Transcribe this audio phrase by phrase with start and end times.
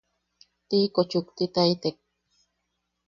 [0.67, 1.95] Tiiko chuktitaitek.